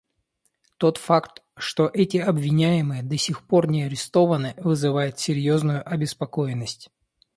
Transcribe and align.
Тот 0.77 0.97
факт, 0.97 1.43
что 1.57 1.87
эти 1.93 2.17
обвиняемые 2.17 3.03
до 3.03 3.17
сих 3.19 3.45
пор 3.45 3.67
не 3.69 3.83
арестованы, 3.83 4.55
вызывает 4.57 5.19
серьезную 5.19 5.87
обеспокоенность. 5.87 6.89